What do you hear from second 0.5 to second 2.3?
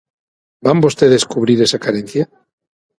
Van vostedes cubrir esa carencia?